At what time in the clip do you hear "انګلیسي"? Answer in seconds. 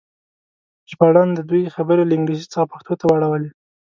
2.17-2.47